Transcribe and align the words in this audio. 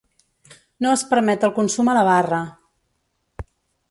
No 0.85 0.93
es 0.99 1.03
permet 1.11 1.45
el 1.49 1.53
consum 1.59 1.93
a 1.93 1.95
la 1.99 2.05
barra. 2.09 2.41